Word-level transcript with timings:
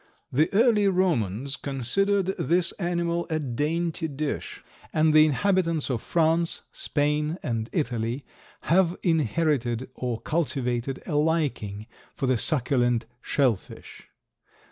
The 0.31 0.51
early 0.51 0.87
Romans 0.87 1.55
considered 1.55 2.35
this 2.39 2.71
animal 2.79 3.27
a 3.29 3.37
dainty 3.37 4.07
dish, 4.07 4.63
and 4.91 5.13
the 5.13 5.27
inhabitants 5.27 5.91
of 5.91 6.01
France, 6.01 6.63
Spain 6.71 7.37
and 7.43 7.69
Italy 7.71 8.25
have 8.61 8.97
inherited 9.03 9.91
or 9.93 10.19
cultivated 10.19 11.03
a 11.05 11.13
liking 11.13 11.85
for 12.15 12.25
the 12.25 12.39
succulent 12.39 13.05
"Shell 13.21 13.57
fish." 13.57 14.07